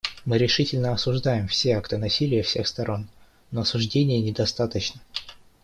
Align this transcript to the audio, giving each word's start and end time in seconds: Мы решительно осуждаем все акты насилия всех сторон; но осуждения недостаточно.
Мы 0.25 0.39
решительно 0.39 0.93
осуждаем 0.93 1.47
все 1.47 1.73
акты 1.77 1.99
насилия 1.99 2.41
всех 2.41 2.67
сторон; 2.67 3.07
но 3.51 3.61
осуждения 3.61 4.19
недостаточно. 4.19 4.99